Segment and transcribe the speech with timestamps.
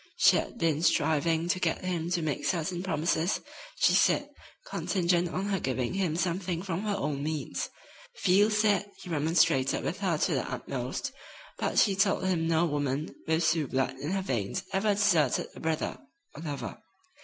[0.17, 3.39] She had been striving to get him to make certain promises,
[3.75, 4.29] she said,
[4.65, 7.69] contingent on her giving him something from her own means.
[8.15, 11.11] Field said he remonstrated with her to the utmost,
[11.59, 15.59] but she told him no woman with Sioux blood in her veins ever deserted a
[15.59, 15.99] brother
[16.33, 16.81] or lover.